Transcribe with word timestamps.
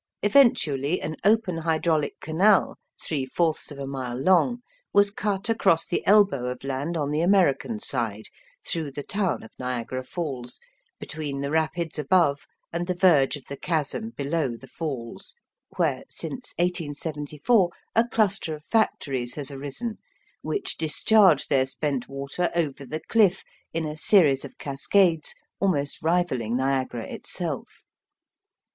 Eventually, 0.23 0.99
an 0.99 1.15
open 1.23 1.57
hydraulic 1.57 2.19
canal, 2.19 2.79
three 2.99 3.23
fourths 3.23 3.69
of 3.69 3.77
a 3.77 3.85
mile 3.85 4.17
long, 4.19 4.63
was 4.93 5.11
cut 5.11 5.47
across 5.47 5.85
the 5.85 6.03
elbow 6.07 6.47
of 6.47 6.63
land 6.63 6.97
on 6.97 7.11
the 7.11 7.21
American 7.21 7.77
side, 7.77 8.23
through 8.65 8.93
the 8.93 9.03
town 9.03 9.43
of 9.43 9.51
Niagara 9.59 10.03
Falls, 10.03 10.59
between 10.99 11.41
the 11.41 11.51
rapids 11.51 11.99
above 11.99 12.47
and 12.73 12.87
the 12.87 12.95
verge 12.95 13.37
of 13.37 13.45
the 13.45 13.55
chasm 13.55 14.09
below 14.17 14.57
the 14.57 14.65
Falls, 14.65 15.35
where, 15.77 16.03
since 16.09 16.51
1874, 16.57 17.69
a 17.95 18.07
cluster 18.07 18.55
of 18.55 18.65
factories 18.65 19.35
has 19.35 19.51
arisen, 19.51 19.99
which 20.41 20.77
discharge 20.77 21.45
their 21.45 21.67
spent 21.67 22.09
water 22.09 22.49
over 22.55 22.87
the 22.87 23.01
cliff 23.01 23.43
in 23.71 23.85
a 23.85 23.95
series 23.95 24.43
of 24.43 24.57
cascades 24.57 25.35
almost 25.59 26.01
rivalling 26.01 26.57
Niagara 26.57 27.03
itself. 27.03 27.83